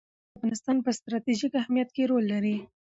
[0.03, 2.55] نورستان د افغانستان په ستراتیژیک اهمیت کې رول لري.